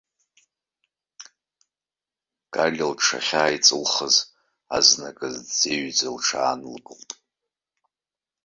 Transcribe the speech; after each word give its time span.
Галиа 2.53 2.87
лҽахьааиҵылхыз, 2.91 4.15
азныказ 4.77 5.35
дӡеҩӡа 5.45 6.09
лҽаанылкылт. 6.15 7.09